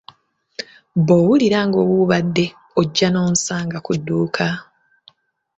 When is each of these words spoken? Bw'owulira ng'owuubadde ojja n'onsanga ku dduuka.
Bw'owulira 1.05 1.59
ng'owuubadde 1.67 2.45
ojja 2.79 3.07
n'onsanga 3.11 3.77
ku 3.85 3.91
dduuka. 3.99 4.47